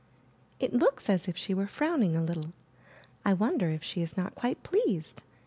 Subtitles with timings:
[0.59, 2.53] *Tt looks as if she were frowning a little.
[3.23, 5.21] I won der if she is not quite pleased?''